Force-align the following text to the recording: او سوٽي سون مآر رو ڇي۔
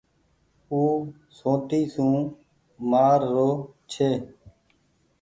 او 0.71 0.79
سوٽي 1.37 1.81
سون 1.93 2.17
مآر 2.89 3.19
رو 3.33 3.49
ڇي۔ 3.91 4.11